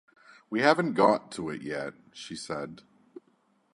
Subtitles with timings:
[0.49, 2.81] "We haven't got to it yet," she said.